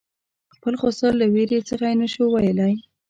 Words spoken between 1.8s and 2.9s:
نه شو ویلای.